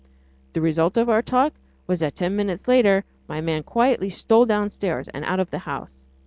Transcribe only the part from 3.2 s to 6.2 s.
my man quietly stole downstairs and out of the house.